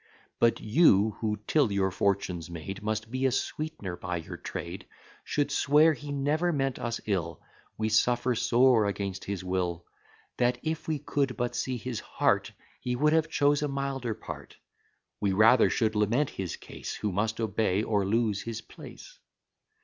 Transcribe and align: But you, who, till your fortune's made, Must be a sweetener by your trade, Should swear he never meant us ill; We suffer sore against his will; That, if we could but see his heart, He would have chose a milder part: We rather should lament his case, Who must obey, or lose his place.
But 0.39 0.59
you, 0.59 1.17
who, 1.19 1.37
till 1.45 1.71
your 1.71 1.91
fortune's 1.91 2.49
made, 2.49 2.81
Must 2.81 3.11
be 3.11 3.27
a 3.27 3.31
sweetener 3.31 3.95
by 3.95 4.17
your 4.17 4.35
trade, 4.35 4.87
Should 5.23 5.51
swear 5.51 5.93
he 5.93 6.11
never 6.11 6.51
meant 6.51 6.79
us 6.79 6.99
ill; 7.05 7.39
We 7.77 7.89
suffer 7.89 8.33
sore 8.33 8.87
against 8.87 9.25
his 9.25 9.43
will; 9.43 9.85
That, 10.37 10.57
if 10.63 10.87
we 10.87 10.97
could 10.97 11.37
but 11.37 11.53
see 11.55 11.77
his 11.77 11.99
heart, 11.99 12.51
He 12.79 12.95
would 12.95 13.13
have 13.13 13.29
chose 13.29 13.61
a 13.61 13.67
milder 13.67 14.15
part: 14.15 14.57
We 15.19 15.33
rather 15.33 15.69
should 15.69 15.93
lament 15.93 16.31
his 16.31 16.55
case, 16.55 16.95
Who 16.95 17.11
must 17.11 17.39
obey, 17.39 17.83
or 17.83 18.03
lose 18.03 18.41
his 18.41 18.59
place. 18.61 19.19